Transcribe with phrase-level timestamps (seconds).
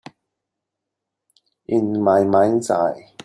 [1.67, 3.13] In my mind's eye